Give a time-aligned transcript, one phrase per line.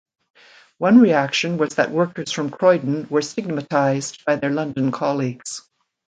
[0.79, 5.61] One reaction was that workers from Croydon were stigmatised by their London colleagues.